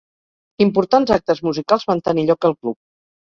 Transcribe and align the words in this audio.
Importants 0.65 1.11
actes 1.17 1.43
musicals 1.49 1.85
van 1.91 2.03
tenir 2.09 2.25
lloc 2.31 2.47
al 2.51 2.57
club. 2.65 2.81